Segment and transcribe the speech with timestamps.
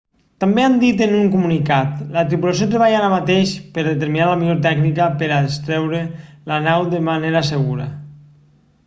[0.43, 4.39] també han dit en un comunicat la tripulació treballa ara mateix per a determinar la
[4.39, 6.01] millor tècnica per a extreure
[6.53, 7.87] la nau de manera segura